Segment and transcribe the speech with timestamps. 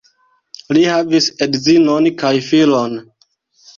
[0.77, 2.97] Li havis edzinon kaj filon.